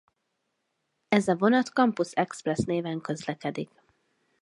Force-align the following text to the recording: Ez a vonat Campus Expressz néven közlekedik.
Ez 1.17 1.27
a 1.27 1.35
vonat 1.35 1.67
Campus 1.69 2.11
Expressz 2.13 2.63
néven 2.63 3.01
közlekedik. 3.01 3.71